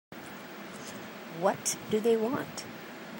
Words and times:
What 1.41 1.77
do 1.91 1.99
they 1.99 2.17
want? 2.17 2.65